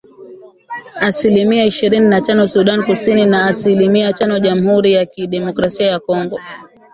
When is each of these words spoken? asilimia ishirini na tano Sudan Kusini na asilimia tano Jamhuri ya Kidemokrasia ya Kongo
asilimia 0.99 1.65
ishirini 1.65 2.07
na 2.07 2.21
tano 2.21 2.47
Sudan 2.47 2.85
Kusini 2.85 3.25
na 3.25 3.45
asilimia 3.47 4.13
tano 4.13 4.39
Jamhuri 4.39 4.93
ya 4.93 5.05
Kidemokrasia 5.05 5.87
ya 5.87 5.99
Kongo 5.99 6.39